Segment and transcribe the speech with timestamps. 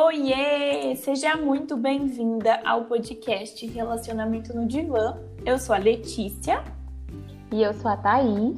[0.00, 0.94] Oiê!
[0.94, 5.18] Seja muito bem-vinda ao podcast Relacionamento no Divã.
[5.44, 6.62] Eu sou a Letícia.
[7.50, 8.56] E eu sou a Thaís.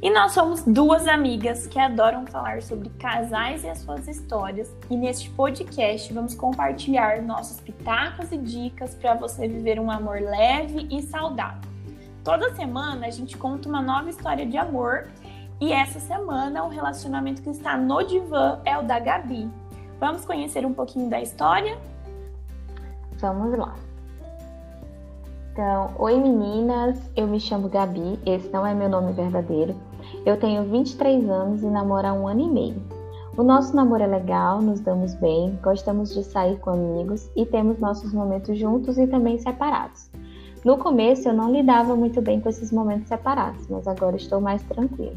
[0.00, 4.74] E nós somos duas amigas que adoram falar sobre casais e as suas histórias.
[4.88, 10.88] E neste podcast vamos compartilhar nossos pitacos e dicas para você viver um amor leve
[10.90, 11.70] e saudável.
[12.24, 15.08] Toda semana a gente conta uma nova história de amor.
[15.60, 19.46] E essa semana o relacionamento que está no divã é o da Gabi.
[20.00, 21.76] Vamos conhecer um pouquinho da história?
[23.20, 23.74] Vamos lá.
[25.52, 29.74] Então, oi meninas, eu me chamo Gabi, esse não é meu nome verdadeiro.
[30.24, 32.82] Eu tenho 23 anos e namoro há um ano e meio.
[33.36, 37.80] O nosso namoro é legal, nos damos bem, gostamos de sair com amigos e temos
[37.80, 40.08] nossos momentos juntos e também separados.
[40.64, 44.62] No começo eu não lidava muito bem com esses momentos separados, mas agora estou mais
[44.62, 45.16] tranquila.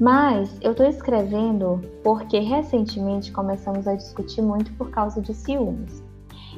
[0.00, 6.02] Mas eu estou escrevendo porque recentemente começamos a discutir muito por causa de ciúmes.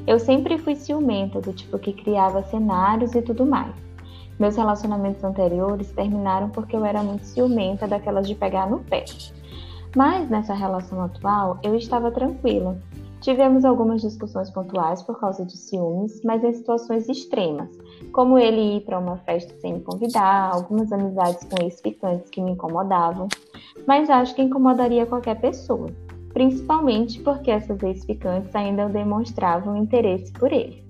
[0.07, 3.75] Eu sempre fui ciumenta, do tipo que criava cenários e tudo mais.
[4.39, 9.03] Meus relacionamentos anteriores terminaram porque eu era muito ciumenta, daquelas de pegar no pé.
[9.93, 12.77] Mas nessa relação atual, eu estava tranquila.
[13.23, 17.69] Tivemos algumas discussões pontuais por causa de ciúmes, mas em situações extremas,
[18.11, 22.51] como ele ir para uma festa sem me convidar, algumas amizades com ex-ficantes que me
[22.51, 23.29] incomodavam,
[23.87, 25.87] mas acho que incomodaria qualquer pessoa,
[26.33, 30.83] principalmente porque essas ex-ficantes ainda demonstravam interesse por ele.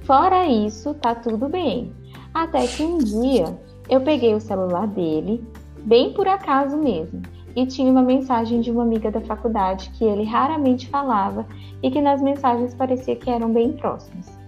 [0.00, 1.92] Fora isso, tá tudo bem.
[2.34, 3.56] Até que um dia
[3.88, 5.46] eu peguei o celular dele,
[5.84, 7.22] bem por acaso mesmo,
[7.54, 11.46] e tinha uma mensagem de uma amiga da faculdade que ele raramente falava
[11.82, 14.38] e que nas mensagens parecia que eram bem próximas.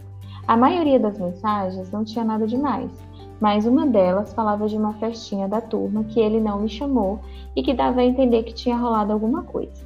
[0.47, 2.91] A maioria das mensagens não tinha nada demais,
[3.41, 7.21] mas uma delas falava de uma festinha da turma que ele não me chamou
[7.57, 9.85] e que dava a entender que tinha rolado alguma coisa.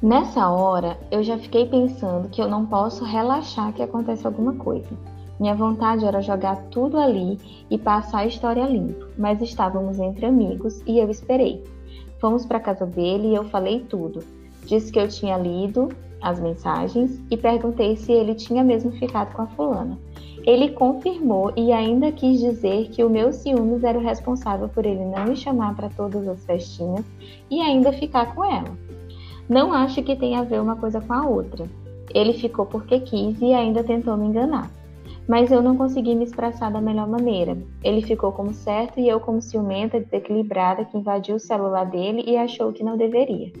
[0.00, 4.88] Nessa hora, eu já fiquei pensando que eu não posso relaxar que acontece alguma coisa.
[5.38, 7.38] Minha vontade era jogar tudo ali
[7.70, 11.62] e passar a história limpo, mas estávamos entre amigos e eu esperei.
[12.20, 14.22] Fomos para casa dele e eu falei tudo.
[14.66, 15.88] Disse que eu tinha lido
[16.20, 19.96] as mensagens e perguntei se ele tinha mesmo ficado com a fulana.
[20.44, 25.04] Ele confirmou e ainda quis dizer que o meu ciúmes era o responsável por ele
[25.04, 27.04] não me chamar para todas as festinhas
[27.50, 28.76] e ainda ficar com ela.
[29.48, 31.66] Não acho que tenha a ver uma coisa com a outra.
[32.14, 34.70] Ele ficou porque quis e ainda tentou me enganar.
[35.28, 37.56] Mas eu não consegui me expressar da melhor maneira.
[37.84, 42.34] Ele ficou como certo e eu como ciumenta, desequilibrada, que invadiu o celular dele e
[42.34, 43.52] achou que não deveria.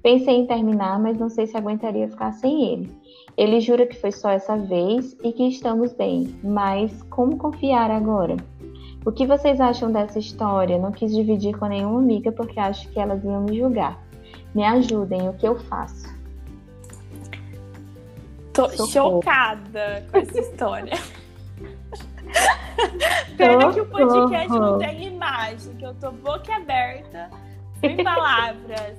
[0.00, 2.92] Pensei em terminar, mas não sei se aguentaria ficar sem ele.
[3.36, 8.36] Ele jura que foi só essa vez e que estamos bem, mas como confiar agora?
[9.04, 10.78] O que vocês acham dessa história?
[10.78, 14.00] Não quis dividir com nenhuma amiga porque acho que elas iam me julgar.
[14.54, 16.17] Me ajudem, o que eu faço?
[18.66, 20.98] Tô chocada com essa história.
[23.36, 27.30] Pena que o podcast não tem imagem, que eu tô boca aberta
[27.80, 28.96] sem palavras.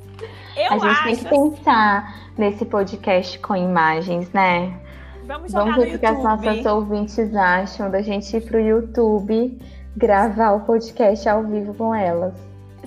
[0.55, 1.03] Eu a gente acho...
[1.03, 4.79] tem que pensar nesse podcast com imagens, né?
[5.25, 9.59] Vamos, Vamos ver o que as nossas ouvintes acham da gente ir pro YouTube
[9.95, 12.33] gravar o podcast ao vivo com elas.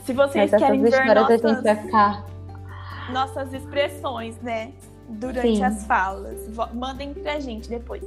[0.05, 1.45] Se vocês Mas querem ver nossas...
[1.45, 2.25] a gente vai ficar...
[3.13, 4.73] nossas expressões, né?
[5.09, 5.65] Durante Sim.
[5.65, 6.39] as falas.
[6.73, 8.03] Mandem pra gente depois.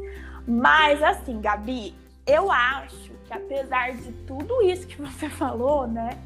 [0.47, 1.95] Mas assim, Gabi,
[2.25, 6.17] eu acho que apesar de tudo isso que você falou, né?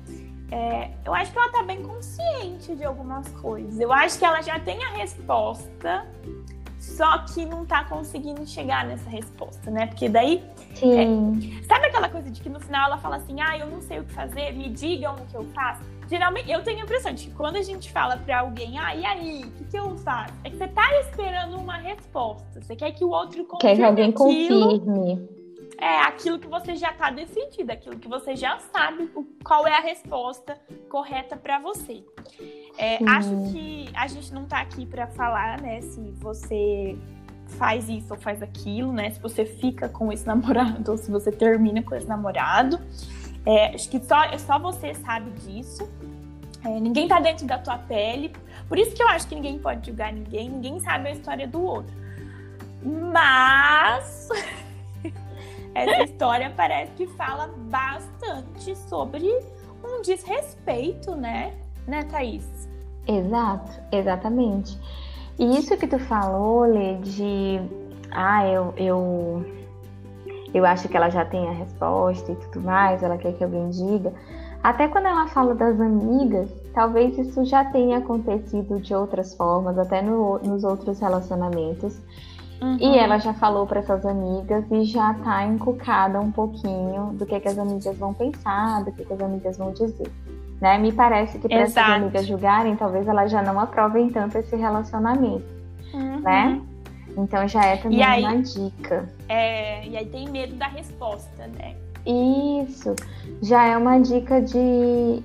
[0.52, 3.80] É, eu acho que ela tá bem consciente de algumas coisas.
[3.80, 6.08] Eu acho que ela já tem a resposta,
[6.80, 9.86] só que não tá conseguindo chegar nessa resposta, né?
[9.88, 10.44] Porque daí.
[10.82, 14.00] É, sabe aquela coisa de que no final ela fala assim: ah, eu não sei
[14.00, 15.84] o que fazer, me digam o que eu faço?
[16.10, 19.06] Geralmente, eu tenho a impressão de que quando a gente fala pra alguém, ah, e
[19.06, 20.34] aí, o que, que eu faço?
[20.44, 22.62] É que você tá esperando uma resposta.
[22.62, 23.76] Você quer que o outro confirme.
[23.76, 24.80] Quer que alguém aquilo.
[24.80, 25.40] confirme
[25.80, 29.10] é aquilo que você já está decidido, aquilo que você já sabe
[29.44, 30.60] qual é a resposta
[30.90, 32.04] correta para você.
[32.78, 36.98] É, acho que a gente não está aqui para falar, né, se você
[37.58, 41.32] faz isso ou faz aquilo, né, se você fica com esse namorado ou se você
[41.32, 42.80] termina com esse namorado.
[43.46, 45.88] É, acho que só, só você sabe disso.
[46.64, 48.34] É, ninguém tá dentro da tua pele.
[48.68, 51.62] Por isso que eu acho que ninguém pode julgar ninguém, ninguém sabe a história do
[51.62, 51.94] outro.
[52.84, 54.30] Mas
[55.74, 59.28] essa história parece que fala bastante sobre
[59.84, 61.54] um desrespeito, né?
[61.88, 62.70] Né, Thaís?
[63.08, 64.78] Exato, exatamente.
[65.40, 67.60] E isso que tu falou, Lê, de
[68.12, 69.46] ah, eu, eu,
[70.54, 73.70] eu acho que ela já tem a resposta e tudo mais, ela quer que alguém
[73.70, 74.14] diga.
[74.64, 80.02] Até quando ela fala das amigas, talvez isso já tenha acontecido de outras formas, até
[80.02, 81.98] no, nos outros relacionamentos.
[82.62, 82.78] Uhum.
[82.78, 87.40] E ela já falou para essas amigas e já tá encucada um pouquinho do que,
[87.40, 90.12] que as amigas vão pensar, do que, que as amigas vão dizer.
[90.60, 90.78] Né?
[90.78, 95.46] Me parece que para essas amigas julgarem, talvez elas já não aprovem tanto esse relacionamento.
[95.94, 96.20] Uhum.
[96.20, 96.62] Né?
[97.18, 99.10] Então já é também aí, uma dica.
[99.28, 101.76] É, e aí tem medo da resposta, né?
[102.06, 102.96] Isso.
[103.42, 105.24] Já é uma dica de,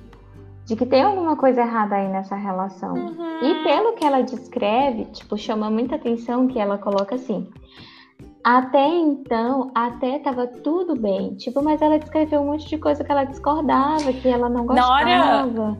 [0.65, 2.93] de que tem alguma coisa errada aí nessa relação.
[2.93, 3.43] Uhum.
[3.43, 7.49] E pelo que ela descreve, tipo, chama muita atenção que ela coloca assim.
[8.43, 11.33] Até então, até tava tudo bem.
[11.33, 15.03] Tipo, mas ela descreveu um monte de coisa que ela discordava, que ela não gostava.
[15.03, 15.77] Na hora,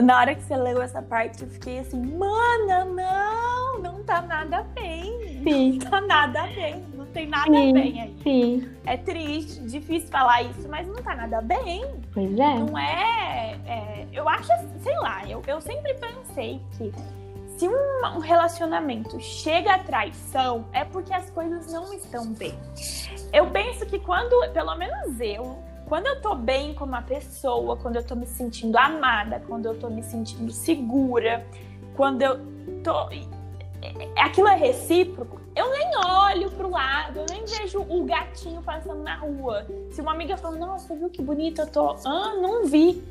[0.00, 4.62] na hora que você leu essa parte, eu fiquei assim, mana, não, não tá nada
[4.74, 5.17] bem.
[5.48, 5.78] Sim.
[5.82, 8.16] Não tá nada bem, não tem nada sim, bem aí.
[8.22, 8.70] Sim.
[8.84, 11.84] É triste, difícil falar isso, mas não tá nada bem.
[12.12, 12.54] Pois é.
[12.58, 13.58] Não é.
[13.66, 14.48] é eu acho,
[14.80, 16.92] sei lá, eu, eu sempre pensei que
[17.58, 22.54] se um relacionamento chega à traição, é porque as coisas não estão bem.
[23.32, 27.96] Eu penso que quando, pelo menos eu, quando eu tô bem com uma pessoa, quando
[27.96, 31.44] eu tô me sentindo amada, quando eu tô me sentindo segura,
[31.96, 32.38] quando eu
[32.84, 33.08] tô.
[34.16, 39.16] Aquilo é recíproco, eu nem olho pro lado, eu nem vejo o gatinho passando na
[39.16, 39.66] rua.
[39.90, 41.90] Se uma amiga fala, nossa, viu que bonita eu tô?
[42.04, 43.02] Ah, não vi.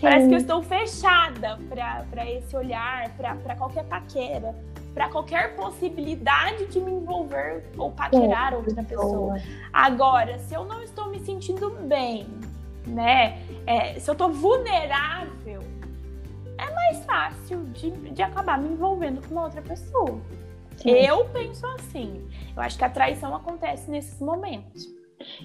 [0.00, 4.54] Parece que eu estou fechada para esse olhar, para qualquer paquera
[4.94, 9.40] para qualquer possibilidade de me envolver ou paquerar outra pessoa.
[9.72, 12.26] Agora, se eu não estou me sentindo bem,
[12.86, 13.42] né?
[13.66, 15.61] É, se eu estou vulnerável, é
[16.92, 20.20] mais fácil de, de acabar me envolvendo com uma outra pessoa.
[20.76, 20.90] Sim.
[20.90, 22.28] Eu penso assim.
[22.54, 24.86] Eu acho que a traição acontece nesses momentos.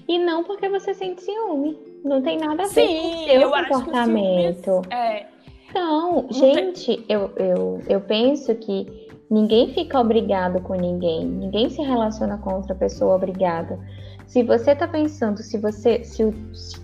[0.06, 1.78] E não porque você sente ciúme.
[2.04, 4.64] Não tem nada a ver Sim, com o seu comportamento.
[4.64, 5.26] Ciúme, é...
[5.74, 7.04] Não, não gente, tem...
[7.08, 12.74] eu, eu, eu penso que Ninguém fica obrigado com ninguém, ninguém se relaciona com outra
[12.74, 13.78] pessoa obrigada.
[14.26, 16.34] Se você tá pensando se você se o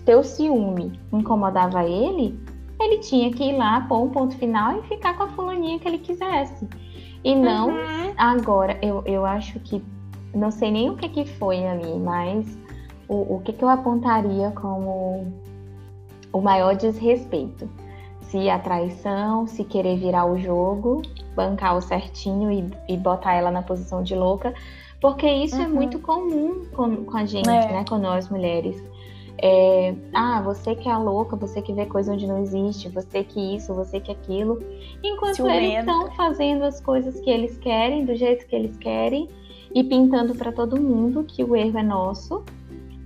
[0.05, 2.39] teu ciúme incomodava ele,
[2.79, 5.87] ele tinha que ir lá, pôr um ponto final e ficar com a fulaninha que
[5.87, 6.67] ele quisesse.
[7.23, 8.13] E não uhum.
[8.17, 9.83] agora, eu, eu acho que
[10.33, 12.57] não sei nem o que que foi ali, mas
[13.07, 15.33] o, o que, que eu apontaria como
[16.31, 17.69] o maior desrespeito
[18.21, 21.01] se a traição, se querer virar o jogo,
[21.35, 24.53] bancar o certinho e, e botar ela na posição de louca,
[24.99, 25.65] porque isso é uhum.
[25.65, 27.71] é muito comum com, com a gente, é.
[27.71, 28.81] né, com nós mulheres.
[29.37, 33.55] É, ah, você que é louca, você que vê coisa onde não existe, você que
[33.55, 34.63] isso, você que aquilo.
[35.03, 35.63] Enquanto Ciumenta.
[35.63, 39.27] eles estão fazendo as coisas que eles querem, do jeito que eles querem,
[39.73, 42.43] e pintando para todo mundo que o erro é nosso,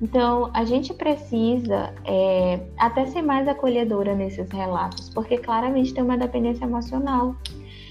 [0.01, 6.17] então, a gente precisa é, até ser mais acolhedora nesses relatos, porque claramente tem uma
[6.17, 7.35] dependência emocional.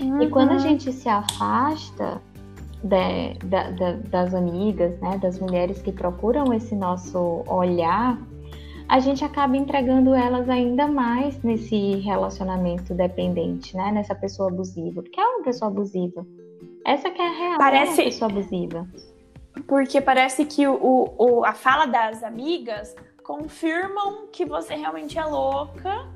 [0.00, 0.23] Uhum.
[0.23, 2.20] E quando a gente se afasta
[2.82, 8.19] de, de, de, das amigas, né, das mulheres que procuram esse nosso olhar,
[8.88, 15.02] a gente acaba entregando elas ainda mais nesse relacionamento dependente, né, nessa pessoa abusiva.
[15.02, 16.26] Porque é uma pessoa abusiva.
[16.86, 18.00] Essa que é a real, Parece...
[18.00, 18.88] é uma pessoa abusiva
[19.66, 26.08] porque parece que o, o, a fala das amigas confirmam que você realmente é louca,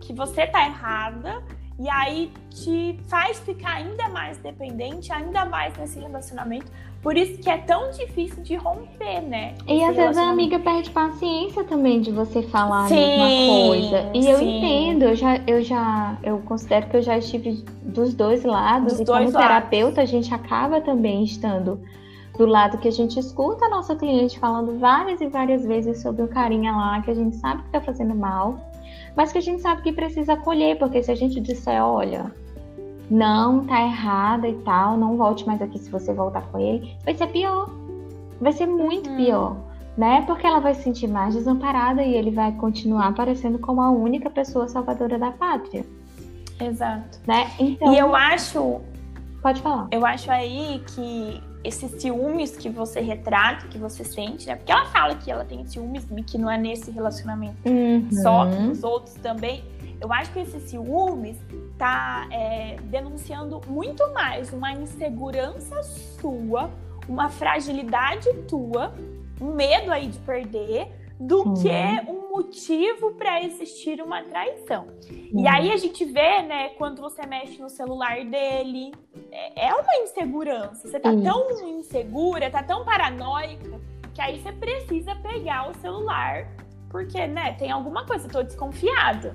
[0.00, 1.42] que você tá errada,
[1.80, 6.66] e aí te faz ficar ainda mais dependente, ainda mais nesse relacionamento.
[7.02, 9.54] Por isso que é tão difícil de romper, né?
[9.66, 14.10] E às vezes a amiga perde paciência também de você falar sim, a mesma coisa.
[14.12, 14.30] E sim.
[14.30, 18.92] eu entendo, eu já, eu já, eu considero que eu já estive dos dois lados.
[18.92, 19.48] Dos e dois como lados.
[19.48, 21.80] terapeuta, a gente acaba também estando
[22.36, 26.22] do lado que a gente escuta a nossa cliente falando várias e várias vezes sobre
[26.22, 28.69] o carinha lá, que a gente sabe que tá fazendo mal,
[29.16, 32.32] mas que a gente sabe que precisa acolher, porque se a gente disser, olha,
[33.10, 37.14] não, tá errada e tal, não volte mais aqui se você voltar com ele, vai
[37.14, 37.68] ser pior.
[38.40, 39.16] Vai ser muito uhum.
[39.16, 39.56] pior,
[39.98, 40.22] né?
[40.26, 44.30] Porque ela vai se sentir mais desamparada e ele vai continuar aparecendo como a única
[44.30, 45.84] pessoa salvadora da pátria.
[46.60, 47.18] Exato.
[47.26, 47.50] Né?
[47.58, 48.80] Então, e eu acho.
[49.42, 49.88] Pode falar.
[49.90, 54.56] Eu acho aí que esses ciúmes que você retrata, que você sente, né?
[54.56, 58.08] Porque ela fala que ela tem ciúmes, que não é nesse relacionamento uhum.
[58.22, 59.62] só, os outros também.
[60.00, 61.36] Eu acho que esse ciúmes
[61.76, 66.70] tá é, denunciando muito mais uma insegurança sua,
[67.06, 68.94] uma fragilidade tua,
[69.38, 70.88] um medo aí de perder,
[71.20, 71.54] do uhum.
[71.54, 74.86] que um motivo para existir uma traição.
[75.10, 75.42] Uhum.
[75.42, 78.92] E aí a gente vê, né, quando você mexe no celular dele,
[79.30, 80.88] é, é uma insegurança.
[80.88, 83.78] Você tá tão insegura, tá tão paranoica,
[84.14, 86.48] que aí você precisa pegar o celular
[86.90, 89.34] porque, né, tem alguma coisa, eu tô desconfiada.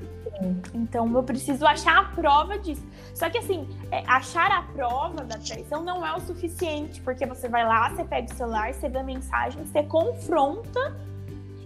[0.74, 2.86] Então eu preciso achar a prova disso.
[3.13, 7.48] Só que assim, é, achar a prova da traição não é o suficiente, porque você
[7.48, 10.94] vai lá, você pega o celular, você vê a mensagem, você confronta,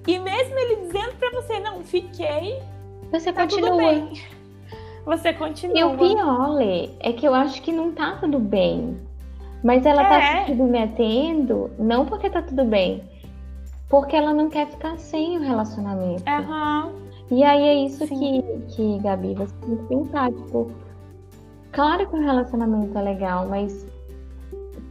[0.09, 2.59] e mesmo ele dizendo pra você, não, fiquei.
[3.11, 4.09] Você tá continua.
[5.05, 5.79] Você continua.
[5.79, 8.99] E o pior, Lê, é que eu acho que não tá tudo bem.
[9.63, 10.19] Mas ela tá é.
[10.19, 13.03] tá se submetendo, não porque tá tudo bem,
[13.89, 16.23] porque ela não quer ficar sem o relacionamento.
[16.27, 16.91] Uhum.
[17.29, 20.71] E aí é isso que, que, Gabi, você tem que pensar, tipo,
[21.71, 23.85] claro que o relacionamento é legal, mas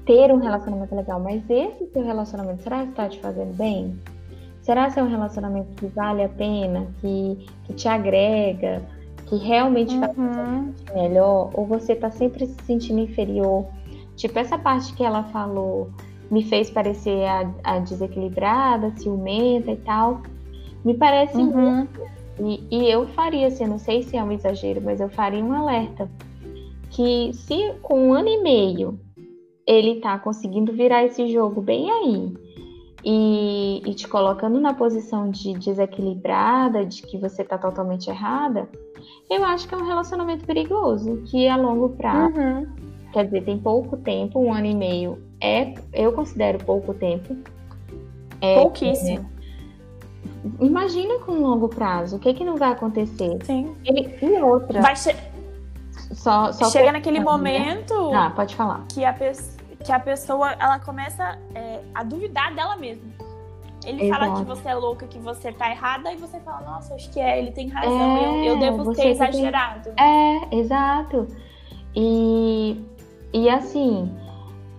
[0.04, 3.98] ter um relacionamento é legal, mas esse seu relacionamento, será que está te fazendo bem?
[4.68, 8.82] Será que é um relacionamento que vale a pena, que, que te agrega,
[9.24, 10.00] que realmente uhum.
[10.00, 11.50] faz você sentir melhor?
[11.54, 13.64] Ou você está sempre se sentindo inferior?
[14.14, 15.88] Tipo, essa parte que ela falou
[16.30, 20.20] me fez parecer a, a desequilibrada, ciumenta e tal.
[20.84, 21.88] Me parece uhum.
[22.38, 25.54] E, e, eu faria, assim, não sei se é um exagero, mas eu faria um
[25.54, 26.10] alerta.
[26.90, 29.00] Que se com um ano e meio
[29.66, 32.47] ele tá conseguindo virar esse jogo bem aí
[33.04, 38.68] e, e te colocando na posição de desequilibrada, de que você tá totalmente errada,
[39.30, 42.66] eu acho que é um relacionamento perigoso, que a longo prazo, uhum.
[43.12, 47.36] quer dizer, tem pouco tempo, um ano e meio é, eu considero pouco tempo.
[48.40, 49.28] É, Pouquíssimo.
[50.60, 53.38] É, imagina com longo prazo, o que que não vai acontecer?
[53.44, 53.74] Sim.
[53.84, 54.80] Ele, e outra.
[54.80, 55.14] Vai che
[56.12, 58.12] só, só Chega naquele momento.
[58.14, 58.84] Ah, pode falar.
[58.88, 59.14] Que a,
[59.84, 63.08] que a pessoa ela começa é, a duvidar dela mesma.
[63.86, 64.20] Ele Exato.
[64.20, 67.20] fala que você é louca, que você tá errada, e você fala, nossa, acho que
[67.20, 69.90] é, ele tem razão, é, eu, eu devo ter exagerado.
[69.90, 70.04] Tem...
[70.04, 71.28] É, exato.
[71.94, 72.84] E,
[73.32, 74.12] e assim,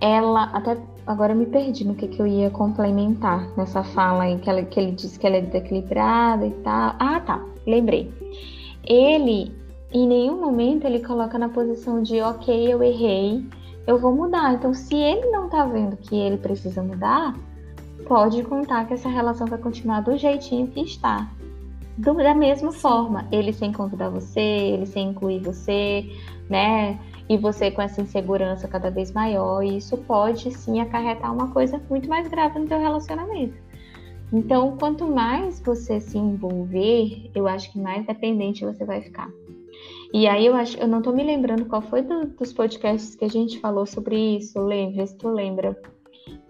[0.01, 0.77] ela até
[1.07, 4.63] agora eu me perdi no que, que eu ia complementar nessa fala aí que, ela,
[4.63, 6.95] que ele disse que ela é desequilibrada e tal.
[6.99, 8.13] Ah, tá, lembrei.
[8.83, 9.57] Ele
[9.91, 13.43] em nenhum momento ele coloca na posição de ok, eu errei,
[13.89, 14.53] eu vou mudar.
[14.53, 17.35] Então, se ele não tá vendo que ele precisa mudar,
[18.07, 21.27] pode contar que essa relação vai continuar do jeitinho que está.
[21.97, 26.05] Do, da mesma forma, ele sem convidar você, ele sem incluir você,
[26.47, 26.99] né?
[27.27, 31.79] e você com essa insegurança cada vez maior, e isso pode sim acarretar uma coisa
[31.87, 33.55] muito mais grave no seu relacionamento.
[34.33, 39.29] Então, quanto mais você se envolver, eu acho que mais dependente você vai ficar.
[40.13, 43.25] E aí eu acho, eu não tô me lembrando qual foi do, dos podcasts que
[43.25, 45.79] a gente falou sobre isso, lembra, se tu lembra.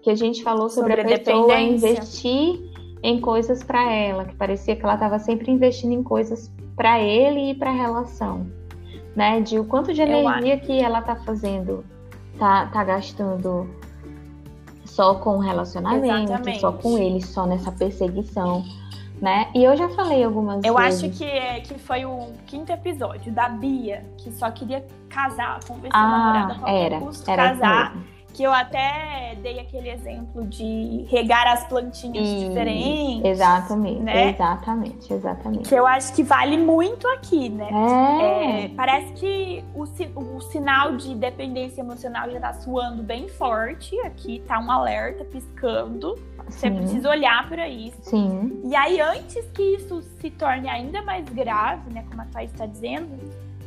[0.02, 2.60] Que a gente falou sobre, sobre a pessoa investir
[3.02, 7.50] em coisas para ela, que parecia que ela estava sempre investindo em coisas para ele
[7.50, 8.46] e para a relação
[9.14, 9.40] né?
[9.40, 11.84] De o quanto de energia que ela tá fazendo,
[12.38, 13.68] tá, tá gastando
[14.84, 16.60] só com o relacionamento, Exatamente.
[16.60, 18.64] só com ele, só nessa perseguição.
[19.20, 19.50] Né?
[19.54, 21.02] E eu já falei algumas eu vezes.
[21.02, 25.60] Eu acho que, é, que foi o quinto episódio da Bia, que só queria casar,
[25.64, 27.94] convencer ah, a namorada a era, custo, era casar
[28.40, 32.48] que eu até dei aquele exemplo de regar as plantinhas e...
[32.48, 33.22] diferentes.
[33.22, 34.30] Exatamente, né?
[34.30, 35.68] exatamente, exatamente.
[35.68, 37.68] Que eu acho que vale muito aqui, né?
[37.70, 38.64] É.
[38.64, 43.94] É, parece que o, o sinal de dependência emocional já tá suando bem forte.
[44.06, 46.14] Aqui tá um alerta piscando.
[46.48, 46.76] Você Sim.
[46.76, 47.98] precisa olhar para isso.
[48.04, 48.62] Sim.
[48.64, 52.06] E aí, antes que isso se torne ainda mais grave, né?
[52.08, 53.18] Como a Thaís está dizendo,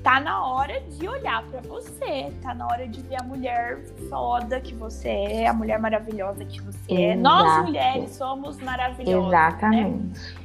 [0.04, 3.80] tá na hora de olhar para você, tá na hora de ver a mulher
[4.10, 7.02] foda que você é, a mulher maravilhosa que você Exato.
[7.02, 7.16] é.
[7.16, 9.22] Nós mulheres somos maravilhosas.
[9.22, 9.28] Né?
[9.28, 10.20] Exatamente.
[10.20, 10.44] Né?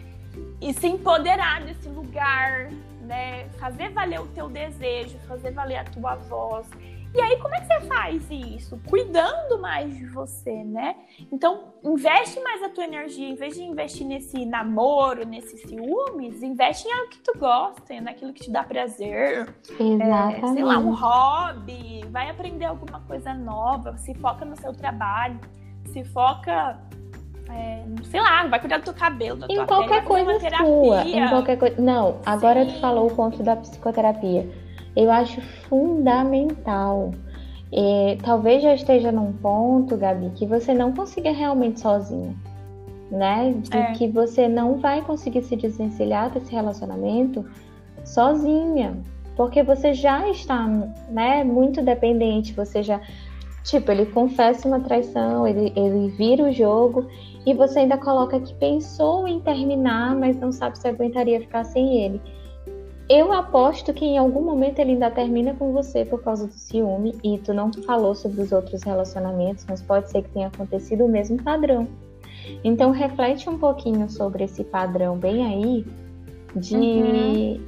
[0.60, 2.70] E se empoderar desse lugar,
[3.02, 3.48] né?
[3.58, 6.66] Fazer valer o teu desejo, fazer valer a tua voz.
[7.14, 8.78] E aí, como é que você faz isso?
[8.86, 10.94] Cuidando mais de você, né?
[11.32, 16.86] Então, investe mais a tua energia, em vez de investir nesse namoro, nesses ciúmes, investe
[16.86, 19.54] em algo que tu gosta, naquilo que te dá prazer.
[19.70, 20.44] Exatamente.
[20.44, 25.40] É, sei lá, um hobby, vai aprender alguma coisa nova, se foca no seu trabalho,
[25.86, 26.78] se foca
[27.50, 31.02] é, sei lá, vai cuidar do teu cabelo, da em tua qualquer pele, coisa sua,
[31.04, 31.80] em qualquer coisa.
[31.80, 32.72] Não, agora Sim.
[32.72, 34.67] tu falou o ponto da psicoterapia
[34.98, 37.12] eu acho fundamental.
[37.70, 42.34] É, talvez já esteja num ponto, Gabi, que você não consiga realmente sozinha,
[43.08, 43.54] né?
[43.56, 43.92] De é.
[43.92, 47.44] que você não vai conseguir se desvencilhar desse relacionamento
[48.04, 48.98] sozinha,
[49.36, 50.66] porque você já está,
[51.10, 53.00] né, muito dependente, você já,
[53.62, 57.06] tipo, ele confessa uma traição, ele, ele vira o jogo
[57.46, 62.02] e você ainda coloca que pensou em terminar, mas não sabe se aguentaria ficar sem
[62.02, 62.20] ele.
[63.08, 67.18] Eu aposto que em algum momento ele ainda termina com você por causa do ciúme,
[67.24, 71.08] e tu não falou sobre os outros relacionamentos, mas pode ser que tenha acontecido o
[71.08, 71.88] mesmo padrão.
[72.62, 75.86] Então reflete um pouquinho sobre esse padrão bem aí
[76.54, 77.60] de uhum.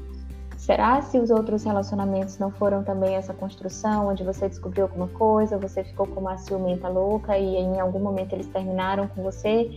[0.56, 5.58] será se os outros relacionamentos não foram também essa construção onde você descobriu alguma coisa,
[5.58, 9.70] você ficou com uma ciumenta louca e em algum momento eles terminaram com você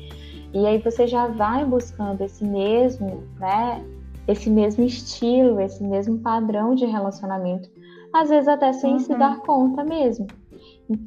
[0.54, 3.84] e aí você já vai buscando esse mesmo, né,
[4.28, 7.70] esse mesmo estilo, esse mesmo padrão de relacionamento,
[8.14, 9.00] às vezes até sem uhum.
[9.00, 10.28] se dar conta mesmo.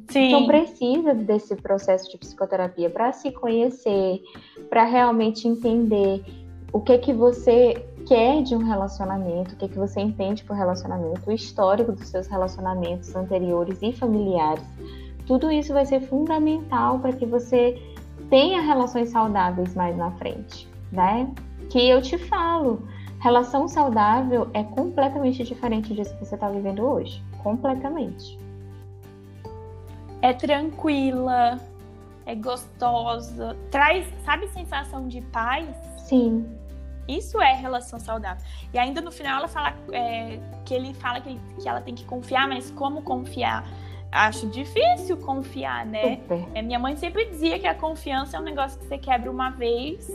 [0.09, 0.27] Sim.
[0.27, 4.21] Então precisa desse processo de psicoterapia para se conhecer,
[4.69, 6.23] para realmente entender
[6.73, 11.29] o que que você quer de um relacionamento, o que que você entende por relacionamento,
[11.29, 14.63] o histórico dos seus relacionamentos anteriores e familiares.
[15.25, 17.81] Tudo isso vai ser fundamental para que você
[18.29, 21.29] tenha relações saudáveis mais na frente, né?
[21.69, 22.81] Que eu te falo,
[23.27, 28.37] relação saudável é completamente diferente disso que você está vivendo hoje, completamente
[30.21, 31.59] é tranquila,
[32.25, 35.67] é gostosa, traz, sabe, sensação de paz?
[35.97, 36.47] Sim.
[37.07, 38.43] Isso é relação saudável.
[38.73, 42.03] E ainda no final ela fala é, que ele fala que, que ela tem que
[42.03, 43.65] confiar, mas como confiar?
[44.11, 46.19] Acho difícil confiar, né?
[46.53, 49.49] É, minha mãe sempre dizia que a confiança é um negócio que você quebra uma
[49.51, 50.09] vez,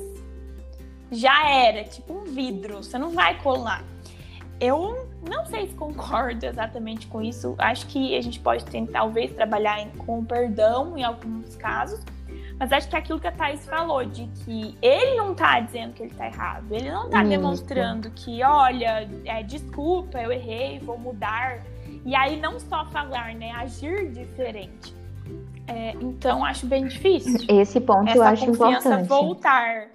[1.13, 3.85] já era, tipo um vidro, você não vai colar.
[4.59, 7.55] Eu não sei se concordo exatamente com isso.
[7.59, 12.01] Acho que a gente pode tentar, talvez, trabalhar com perdão em alguns casos.
[12.59, 15.95] Mas acho que é aquilo que a Thais falou, de que ele não tá dizendo
[15.95, 16.67] que ele tá errado.
[16.71, 17.31] Ele não tá isso.
[17.31, 21.59] demonstrando que, olha, é, desculpa, eu errei, vou mudar.
[22.05, 23.51] E aí não só falar, né?
[23.53, 24.95] Agir diferente.
[25.67, 27.41] É, então acho bem difícil.
[27.49, 29.09] Esse ponto Essa eu acho importante.
[29.09, 29.89] voltar.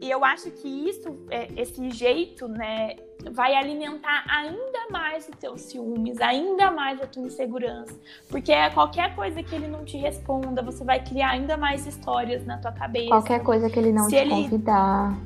[0.00, 2.96] E eu acho que isso, é, esse jeito, né,
[3.32, 7.94] vai alimentar ainda mais os teus ciúmes, ainda mais a tua insegurança.
[8.28, 12.44] Porque é qualquer coisa que ele não te responda, você vai criar ainda mais histórias
[12.44, 13.08] na tua cabeça.
[13.08, 14.30] Qualquer coisa que ele não Se te ele...
[14.30, 15.16] convidar.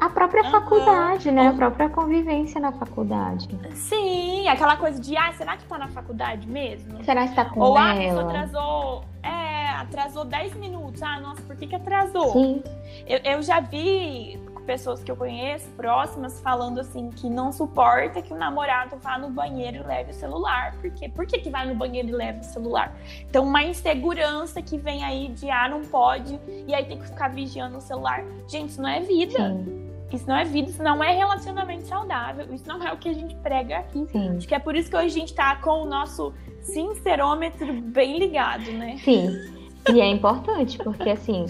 [0.00, 0.50] A própria uhum.
[0.50, 1.48] faculdade, né?
[1.48, 3.48] A própria convivência na faculdade.
[3.74, 7.02] Sim, aquela coisa de, ah, será que tá na faculdade mesmo?
[7.02, 7.80] Será que tá com Ou, ela?
[7.80, 9.37] Ou, ah, a pessoa atrasou, é,
[9.80, 11.02] atrasou 10 minutos.
[11.02, 12.32] Ah, nossa, por que que atrasou?
[12.32, 12.62] Sim.
[13.06, 18.34] Eu, eu já vi pessoas que eu conheço, próximas, falando assim que não suporta que
[18.34, 20.74] o namorado vá no banheiro e leve o celular.
[20.78, 21.08] Por quê?
[21.08, 22.94] Por que, que vai no banheiro e leva o celular?
[23.22, 27.28] Então, uma insegurança que vem aí de ah, não pode, e aí tem que ficar
[27.28, 28.22] vigiando o celular.
[28.46, 29.38] Gente, isso não é vida.
[29.38, 29.88] Sim.
[30.12, 33.12] Isso não é vida, isso não é relacionamento saudável, isso não é o que a
[33.12, 34.06] gente prega aqui.
[34.10, 34.36] Sim.
[34.36, 38.18] Acho que é por isso que hoje a gente tá com o nosso sincerômetro bem
[38.18, 38.96] ligado, né?
[39.04, 39.57] Sim.
[39.92, 41.46] E é importante, porque assim,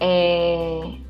[0.00, 1.04] é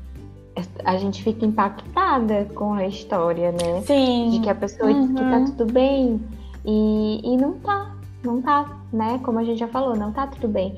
[0.83, 3.81] a gente fica impactada com a história, né?
[3.81, 4.29] Sim.
[4.31, 5.01] De que a pessoa uhum.
[5.01, 6.21] diz que tá tudo bem
[6.63, 9.19] e, e não tá, não tá, né?
[9.23, 10.75] Como a gente já falou, não tá tudo bem.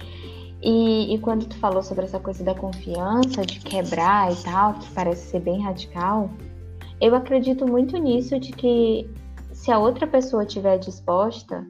[0.61, 4.89] E, e quando tu falou sobre essa coisa da confiança, de quebrar e tal, que
[4.91, 6.29] parece ser bem radical,
[6.99, 9.07] eu acredito muito nisso de que
[9.53, 11.65] se a outra pessoa estiver disposta,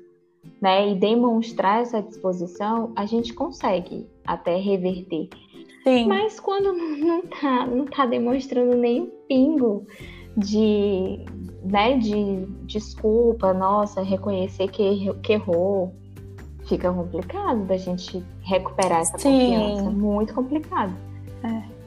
[0.62, 5.30] né, e demonstrar essa disposição, a gente consegue até reverter.
[5.84, 6.08] Sim.
[6.08, 9.88] Mas quando não tá, não tá demonstrando nem pingo
[10.36, 11.26] de,
[11.64, 15.96] né, de desculpa, nossa, reconhecer que, que errou,
[16.68, 19.32] fica complicado da gente recuperar essa Sim.
[19.32, 19.90] confiança.
[19.90, 20.94] Muito complicado.
[21.44, 21.78] É.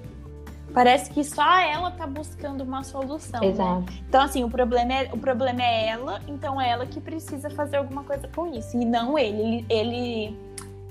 [0.73, 3.41] Parece que só ela tá buscando uma solução.
[3.41, 3.49] Né?
[3.49, 3.81] Exato.
[3.81, 3.99] Né?
[4.09, 7.77] Então, assim, o problema, é, o problema é ela, então é ela que precisa fazer
[7.77, 8.77] alguma coisa com isso.
[8.77, 9.41] E não ele.
[9.41, 10.39] Ele, ele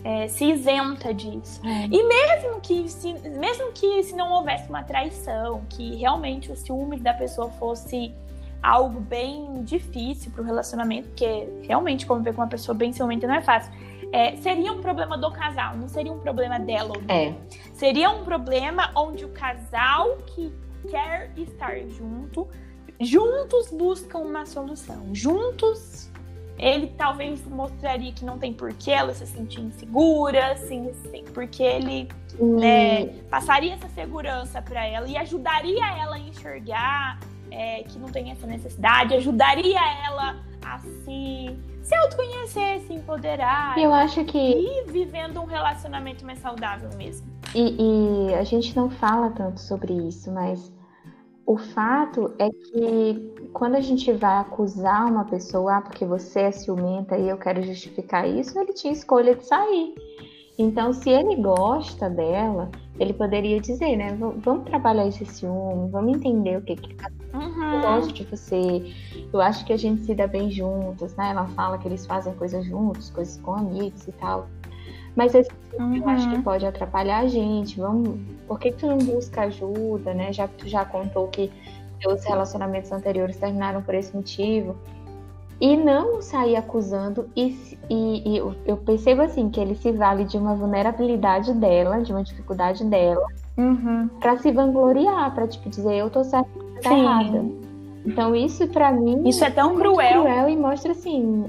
[0.03, 1.62] é, se isenta disso.
[1.65, 1.85] É.
[1.85, 6.99] E mesmo que, se, mesmo que se não houvesse uma traição, que realmente o ciúme
[6.99, 8.13] da pessoa fosse
[8.62, 13.35] algo bem difícil para o relacionamento, porque realmente conviver com uma pessoa bem ciumenta não
[13.35, 13.71] é fácil.
[14.12, 17.38] É, seria um problema do casal, não seria um problema dela ou dele.
[17.38, 17.57] É.
[17.73, 20.51] Seria um problema onde o casal que
[20.89, 22.47] quer estar junto,
[22.99, 26.08] juntos buscam uma solução, juntos
[26.59, 32.09] ele talvez mostraria que não tem porquê ela se sentir insegura, assim, assim porque ele
[32.39, 32.59] hum.
[32.59, 37.19] né, passaria essa segurança para ela e ajudaria ela a enxergar
[37.49, 43.77] é, que não tem essa necessidade, ajudaria ela a se, se autoconhecer, se empoderar.
[43.77, 44.37] Eu acho que.
[44.37, 47.27] E vivendo um relacionamento mais saudável mesmo.
[47.55, 50.71] E, e a gente não fala tanto sobre isso, mas
[51.49, 56.51] o fato é que quando a gente vai acusar uma pessoa, ah, porque você é
[56.51, 59.95] ciumenta e eu quero justificar isso, ele tinha escolha de sair.
[60.59, 64.15] Então, se ele gosta dela, ele poderia dizer, né?
[64.43, 67.09] Vamos trabalhar esse ciúme, vamos entender o que que tá.
[67.33, 67.73] Uhum.
[67.73, 68.93] Eu gosto de você,
[69.33, 71.31] eu acho que a gente se dá bem juntos, né?
[71.31, 74.47] Ela fala que eles fazem coisas juntos, coisas com amigos e tal.
[75.19, 75.97] Mas esse uhum.
[75.97, 76.41] eu acho que uhum.
[76.41, 77.77] pode atrapalhar a gente.
[77.77, 80.32] Vamos, por que, que tu não busca ajuda, né?
[80.32, 81.51] Já tu já contou que
[82.08, 84.77] os relacionamentos anteriores terminaram por esse motivo.
[85.60, 87.53] E não sair acusando, e,
[87.89, 92.23] e, e eu percebo assim que ele se vale de uma vulnerabilidade dela, de uma
[92.23, 93.27] dificuldade dela,
[93.58, 94.08] uhum.
[94.21, 96.49] para se vangloriar, para tipo dizer eu tô certa,
[96.82, 97.43] tá errada.
[98.05, 100.21] Então isso para mim isso é tão é cruel.
[100.21, 101.43] cruel e mostra assim,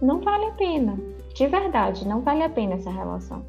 [0.00, 0.96] não vale a pena,
[1.40, 3.42] de verdade, não vale a pena essa relação.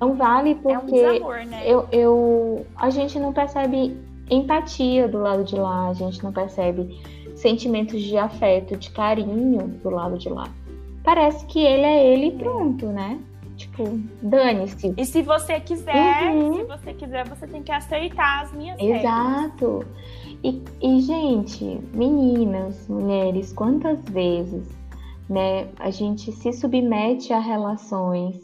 [0.00, 1.62] Não vale porque é um desamor, né?
[1.66, 3.94] eu, eu, a gente não percebe
[4.30, 6.98] empatia do lado de lá, a gente não percebe
[7.36, 10.48] sentimentos de afeto, de carinho do lado de lá.
[11.02, 13.20] Parece que ele é ele e pronto, né?
[13.58, 13.84] Tipo,
[14.22, 14.94] dane-se.
[14.96, 16.54] E se você quiser, uhum.
[16.54, 19.84] se você quiser, você tem que aceitar as minhas Exato.
[20.42, 24.66] E, e, gente, meninas, mulheres, quantas vezes,
[25.28, 28.36] né, a gente se submete a relações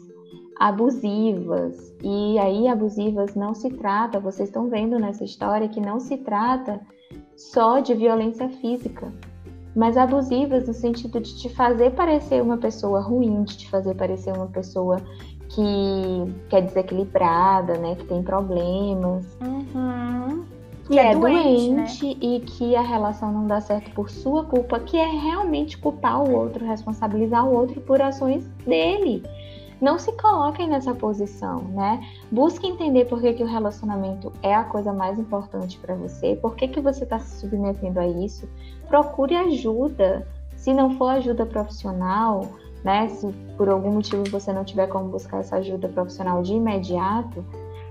[0.59, 1.91] abusivas.
[2.03, 6.79] E aí, abusivas não se trata, vocês estão vendo nessa história que não se trata
[7.35, 9.11] só de violência física,
[9.75, 14.33] mas abusivas no sentido de te fazer parecer uma pessoa ruim, de te fazer parecer
[14.33, 14.97] uma pessoa
[15.49, 19.25] que, que é desequilibrada, né, que tem problemas.
[19.41, 20.45] Uhum.
[20.91, 22.15] Que, é, é doente, doente né?
[22.21, 26.33] e que a relação não dá certo por sua culpa, que é realmente culpar o
[26.33, 29.23] outro, responsabilizar o outro por ações dele
[29.81, 32.07] não se coloquem nessa posição, né?
[32.31, 36.55] Busque entender por que, que o relacionamento é a coisa mais importante para você, por
[36.55, 38.47] que, que você está se submetendo a isso.
[38.87, 40.27] Procure ajuda.
[40.55, 42.47] Se não for ajuda profissional,
[42.83, 43.09] né?
[43.09, 43.27] Se
[43.57, 47.43] por algum motivo você não tiver como buscar essa ajuda profissional de imediato,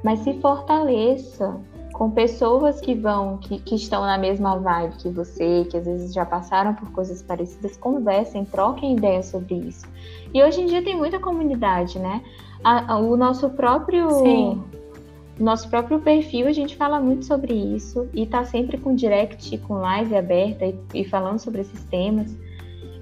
[0.04, 1.60] mas se fortaleça
[2.00, 6.14] com pessoas que vão, que, que estão na mesma vibe que você, que às vezes
[6.14, 9.86] já passaram por coisas parecidas, conversem, troquem ideias sobre isso.
[10.32, 12.22] E hoje em dia tem muita comunidade, né?
[12.64, 14.08] A, a, o nosso próprio.
[14.12, 14.64] Sim.
[15.38, 19.74] Nosso próprio perfil, a gente fala muito sobre isso e tá sempre com direct, com
[19.74, 22.34] live aberta e, e falando sobre esses temas.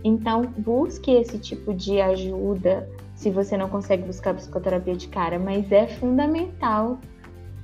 [0.03, 5.71] Então, busque esse tipo de ajuda se você não consegue buscar psicoterapia de cara, mas
[5.71, 6.99] é fundamental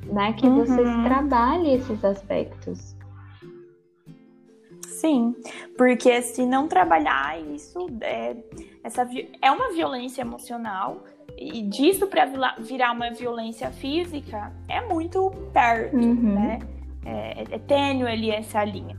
[0.06, 0.64] né, que uhum.
[0.64, 2.94] você trabalhe esses aspectos.
[4.86, 5.34] Sim,
[5.76, 8.36] porque se não trabalhar isso, é,
[8.82, 9.06] essa,
[9.42, 11.04] é uma violência emocional
[11.36, 12.26] e disso para
[12.58, 16.34] virar uma violência física é muito perto, uhum.
[16.34, 16.58] né?
[17.04, 18.96] É, é, tênue ali essa linha.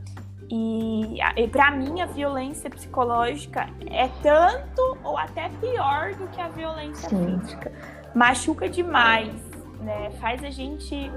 [0.47, 6.49] E, e para mim a violência psicológica é tanto ou até pior do que a
[6.49, 7.39] violência Sim.
[7.39, 7.71] física.
[8.13, 9.33] Machuca demais,
[9.85, 10.09] né?
[10.19, 11.09] Faz a gente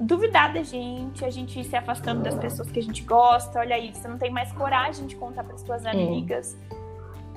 [0.00, 3.60] duvidar da gente, a gente se afastando das pessoas que a gente gosta.
[3.60, 6.56] Olha aí, você não tem mais coragem de contar para suas amigas.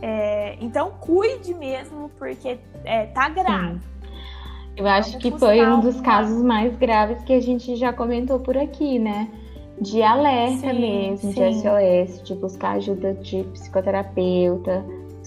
[0.02, 3.80] É, então cuide mesmo, porque é, tá grave.
[3.80, 3.94] Sim.
[4.76, 8.58] Eu acho que foi um dos casos mais graves que a gente já comentou por
[8.58, 9.30] aqui, né?
[9.80, 11.52] De alerta sim, mesmo, sim.
[11.52, 14.84] de SOS, de buscar ajuda de psicoterapeuta,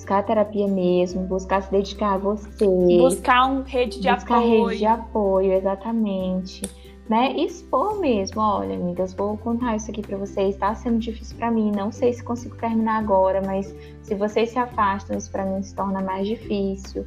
[0.07, 2.65] buscar terapia mesmo, buscar se dedicar a você.
[2.65, 4.51] Buscar uma rede de buscar apoio.
[4.51, 7.33] Buscar rede de apoio, exatamente né?
[7.37, 11.71] Expor mesmo, olha, amigas, vou contar isso aqui para vocês, está sendo difícil para mim,
[11.71, 15.75] não sei se consigo terminar agora, mas se vocês se afastam, isso para mim se
[15.75, 17.07] torna mais difícil,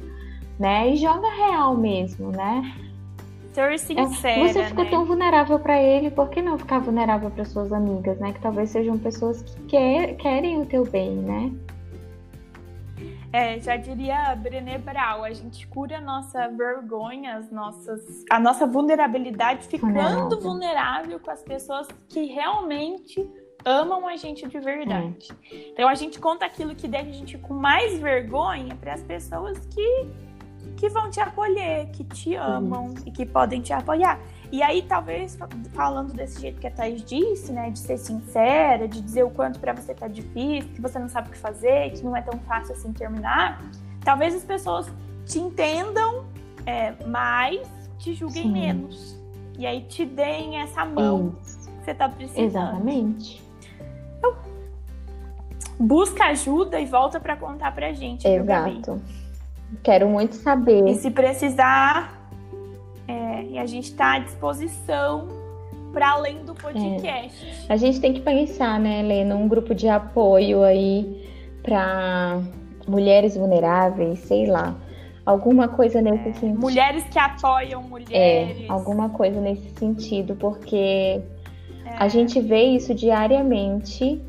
[0.58, 0.90] né?
[0.90, 2.74] E joga real mesmo, né?
[3.52, 4.90] Ser sincera, é, você ficou né?
[4.90, 8.32] tão vulnerável para ele, por que não ficar vulnerável para suas amigas, né?
[8.32, 11.52] Que talvez sejam pessoas que quer, querem o teu bem, né?
[13.32, 18.66] É, já diria Brené Brown, a gente cura a nossa vergonha, as nossas, a nossa
[18.66, 20.40] vulnerabilidade ficando vulnerável.
[20.40, 23.30] vulnerável com as pessoas que realmente
[23.64, 25.28] amam a gente de verdade.
[25.52, 25.70] É.
[25.70, 29.58] Então a gente conta aquilo que deixa a gente com mais vergonha para as pessoas
[29.66, 30.08] que,
[30.76, 33.08] que vão te acolher, que te amam Isso.
[33.08, 34.18] e que podem te apoiar.
[34.50, 35.38] E aí, talvez,
[35.72, 39.60] falando desse jeito que a Thais disse, né, de ser sincera, de dizer o quanto
[39.60, 42.38] para você tá difícil, que você não sabe o que fazer, que não é tão
[42.40, 43.62] fácil assim terminar,
[44.02, 44.90] talvez as pessoas
[45.26, 46.24] te entendam
[46.66, 47.68] é, mais,
[47.98, 48.52] te julguem Sim.
[48.52, 49.20] menos.
[49.58, 51.70] E aí te deem essa mão Isso.
[51.70, 52.44] que você tá precisando.
[52.44, 53.42] Exatamente.
[54.18, 54.34] Então,
[55.78, 58.26] busca ajuda e volta para contar pra gente.
[58.26, 59.00] Exato.
[59.82, 60.86] Quero muito saber.
[60.86, 62.28] E se precisar,
[63.06, 65.28] é, e a gente está à disposição
[65.92, 67.46] para além do podcast.
[67.68, 67.72] É.
[67.72, 71.28] A gente tem que pensar, né, Helena, um grupo de apoio aí
[71.62, 72.40] para
[72.86, 74.74] mulheres vulneráveis, sei lá.
[75.24, 76.60] Alguma coisa nesse é, sentido.
[76.60, 78.62] Mulheres que apoiam mulheres.
[78.62, 81.20] É, alguma coisa nesse sentido, porque
[81.98, 82.08] a é.
[82.08, 84.20] gente vê isso diariamente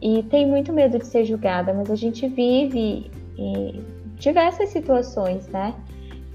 [0.00, 3.10] e tem muito medo de ser julgada, mas a gente vive
[4.18, 5.74] diversas situações, né?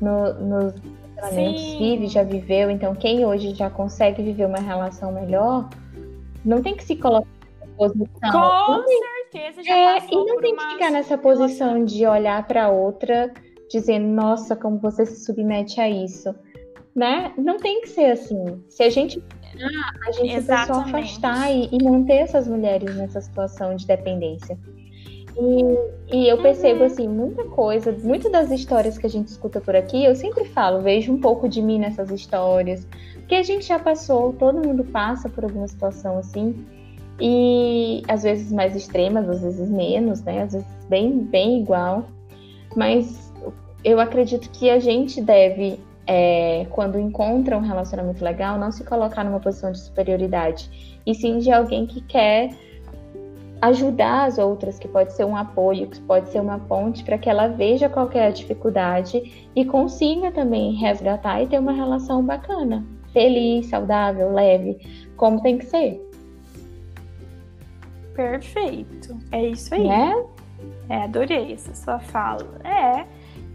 [0.04, 0.74] no, nos
[1.16, 1.78] relacionamentos Sim.
[1.80, 2.70] vive, já viveu.
[2.70, 5.70] Então, quem hoje já consegue viver uma relação melhor,
[6.44, 7.28] não tem que se colocar
[7.62, 8.32] nessa posição.
[8.32, 13.34] Com certeza, já é, E não tem que ficar nessa posição de olhar para outra
[13.70, 16.36] dizendo, nossa, como você se submete a isso.
[16.96, 17.34] Né?
[17.38, 18.62] Não tem que ser assim.
[18.70, 19.24] Se a gente
[20.08, 24.58] a gente precisa só afastar e, e, manter essas mulheres nessa situação de dependência.
[25.36, 26.86] E, e eu percebo, uhum.
[26.86, 30.82] assim, muita coisa, muitas das histórias que a gente escuta por aqui, eu sempre falo,
[30.82, 35.28] vejo um pouco de mim nessas histórias, porque a gente já passou, todo mundo passa
[35.30, 36.66] por alguma situação assim,
[37.20, 40.42] e às vezes mais extremas, às vezes menos, né?
[40.44, 42.06] Às vezes bem, bem igual.
[42.76, 43.32] Mas
[43.84, 49.24] eu acredito que a gente deve, é, quando encontra um relacionamento legal, não se colocar
[49.24, 52.50] numa posição de superioridade, e sim de alguém que quer
[53.64, 57.30] ajudar as outras, que pode ser um apoio, que pode ser uma ponte para que
[57.30, 62.86] ela veja qual é a dificuldade e consiga também resgatar e ter uma relação bacana,
[63.14, 64.78] feliz, saudável, leve,
[65.16, 66.02] como tem que ser.
[68.14, 69.18] Perfeito.
[69.32, 69.88] É isso aí.
[69.88, 70.26] Né?
[70.90, 72.60] É, adorei essa sua fala.
[72.66, 73.06] É,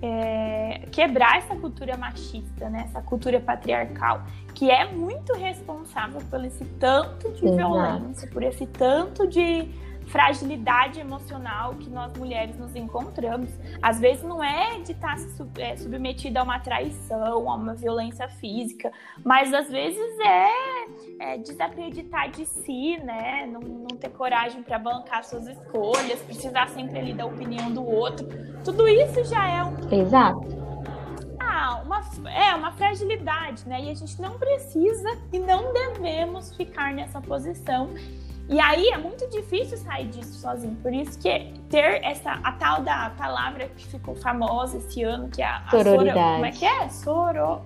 [0.01, 2.85] é, quebrar essa cultura machista, né?
[2.87, 4.23] Essa cultura patriarcal,
[4.55, 7.57] que é muito responsável por esse tanto de Exato.
[7.57, 9.69] violência, por esse tanto de
[10.09, 13.51] fragilidade emocional que nós mulheres nos encontramos.
[13.81, 15.17] Às vezes não é de estar
[15.59, 18.91] é, submetida a uma traição, a uma violência física,
[19.25, 20.51] mas às vezes é,
[21.21, 23.47] é desacreditar de si, né?
[23.47, 28.27] Não, não ter coragem para bancar suas escolhas, precisar sempre ali da opinião do outro.
[28.65, 29.93] Tudo isso já é um.
[29.93, 30.59] Exato.
[31.41, 33.85] Ah, uma, é uma fragilidade, né?
[33.85, 37.91] E a gente não precisa e não devemos ficar nessa posição
[38.49, 40.75] e aí é muito difícil sair disso sozinho.
[40.77, 45.43] Por isso que ter essa a tal da palavra que ficou famosa esse ano, que
[45.43, 46.19] é a, a sororidade.
[46.19, 46.89] Soro, como é que é?
[46.89, 47.61] Soro,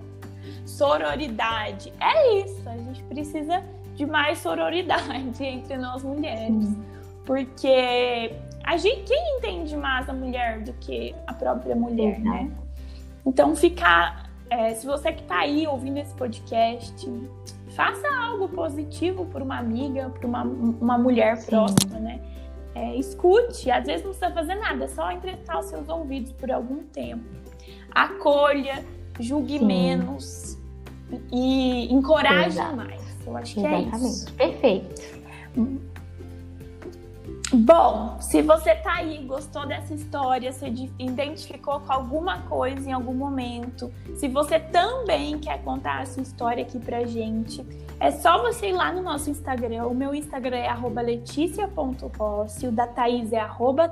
[0.65, 1.93] sororidade.
[2.01, 2.67] É isso.
[2.67, 3.63] A gente precisa
[3.95, 6.65] de mais sororidade entre nós mulheres.
[6.65, 6.83] Sim.
[7.25, 8.33] Porque
[8.65, 12.23] a gente, quem entende mais a mulher do que a própria mulher, Exato.
[12.23, 12.51] né?
[13.25, 14.29] Então ficar.
[14.49, 17.09] É, se você que está aí ouvindo esse podcast,
[17.75, 21.47] faça algo positivo por uma amiga, por uma, uma mulher Sim.
[21.47, 22.19] próxima, né?
[22.75, 26.51] É, escute, às vezes não precisa fazer nada, é só emprestar os seus ouvidos por
[26.51, 27.23] algum tempo.
[27.91, 28.83] Acolha,
[29.19, 29.65] julgue Sim.
[29.65, 30.57] menos
[31.31, 33.01] e encoraje mais.
[33.25, 33.89] Eu acho Exatamente.
[33.89, 34.33] que é isso.
[34.33, 35.92] Perfeito.
[37.55, 40.65] Bom, se você tá aí, gostou dessa história, se
[40.97, 46.63] identificou com alguma coisa em algum momento, se você também quer contar a sua história
[46.63, 47.63] aqui pra gente,
[47.99, 49.85] é só você ir lá no nosso Instagram.
[49.85, 53.47] O meu Instagram é leticia.rossi, o da Thaís é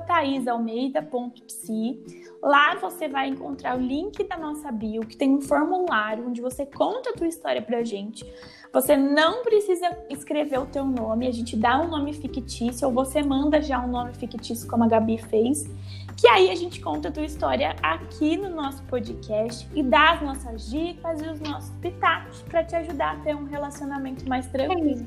[0.08, 2.02] thaisalmeida.psi.
[2.42, 6.66] Lá você vai encontrar o link da nossa bio, que tem um formulário onde você
[6.66, 8.26] conta a tua história pra gente.
[8.72, 13.22] Você não precisa escrever o teu nome, a gente dá um nome fictício ou você
[13.22, 15.68] manda já um nome fictício como a Gabi fez,
[16.16, 20.22] que aí a gente conta a tua história aqui no nosso podcast e dá as
[20.22, 25.04] nossas dicas e os nossos pitacos para te ajudar a ter um relacionamento mais tranquilo.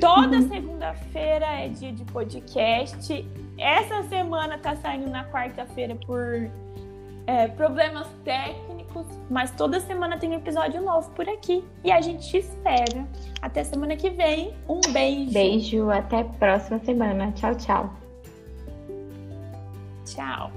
[0.00, 0.48] Toda uhum.
[0.48, 3.26] segunda-feira é dia de podcast.
[3.58, 6.50] Essa semana tá saindo na quarta-feira por
[7.26, 8.69] é, problemas técnicos,
[9.28, 11.64] mas toda semana tem episódio novo por aqui.
[11.84, 13.06] E a gente te espera.
[13.40, 14.54] Até semana que vem.
[14.68, 15.32] Um beijo.
[15.32, 17.32] Beijo, até próxima semana.
[17.32, 17.92] Tchau, tchau.
[20.04, 20.50] Tchau.